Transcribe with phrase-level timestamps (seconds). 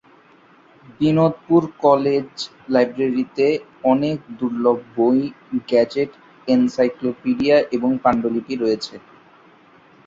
[0.97, 2.29] Binodpur college
[2.69, 3.47] লাইব্রেরীতে
[3.83, 5.19] অনেক দূর্লভ বই,
[5.69, 6.11] গেজেট,
[6.47, 8.95] এনসাইক্লোপিডিয়া এবং পাণ্ডুলিপি রয়েছে।